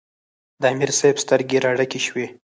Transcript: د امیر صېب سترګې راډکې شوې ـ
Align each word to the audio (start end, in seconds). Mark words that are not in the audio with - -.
د 0.61 0.63
امیر 0.73 0.91
صېب 0.99 1.15
سترګې 1.23 1.57
راډکې 1.65 1.99
شوې 2.05 2.25
ـ 2.29 2.33